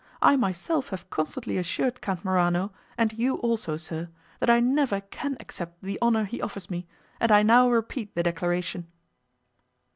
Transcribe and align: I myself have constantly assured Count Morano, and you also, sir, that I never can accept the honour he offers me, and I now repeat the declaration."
I 0.19 0.35
myself 0.35 0.89
have 0.89 1.11
constantly 1.11 1.59
assured 1.59 2.01
Count 2.01 2.25
Morano, 2.25 2.71
and 2.97 3.13
you 3.13 3.35
also, 3.35 3.77
sir, 3.77 4.09
that 4.39 4.49
I 4.49 4.59
never 4.59 5.01
can 5.01 5.37
accept 5.39 5.83
the 5.83 5.99
honour 6.01 6.23
he 6.23 6.41
offers 6.41 6.71
me, 6.71 6.87
and 7.19 7.31
I 7.31 7.43
now 7.43 7.69
repeat 7.69 8.15
the 8.15 8.23
declaration." 8.23 8.87